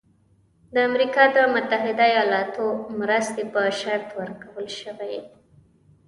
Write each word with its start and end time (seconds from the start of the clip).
د 0.73 0.75
امریکا 0.89 1.23
د 1.35 1.37
متحده 1.55 2.05
ایالاتو 2.11 2.65
مرستې 2.99 3.43
په 3.53 3.61
شرط 3.79 4.07
ورکول 4.19 4.67
شوی. 4.81 5.17